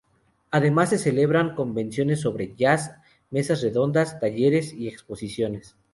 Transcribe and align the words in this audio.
Además 0.49 0.89
se 0.89 0.97
celebran 0.97 1.53
convenciones 1.53 2.21
sobre 2.21 2.55
jazz, 2.55 2.93
mesas 3.29 3.61
redondas, 3.61 4.19
talleres 4.19 4.73
y 4.73 4.87
exposiciones. 4.87 5.75